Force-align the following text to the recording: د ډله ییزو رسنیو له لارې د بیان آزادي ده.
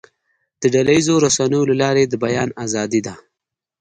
د 0.61 0.63
ډله 0.73 0.91
ییزو 0.97 1.15
رسنیو 1.25 1.67
له 1.69 1.75
لارې 1.81 2.03
د 2.07 2.13
بیان 2.23 2.49
آزادي 2.63 3.01
ده. 3.07 3.13